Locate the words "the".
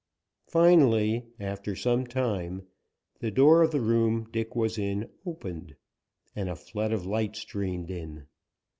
3.19-3.29, 3.69-3.79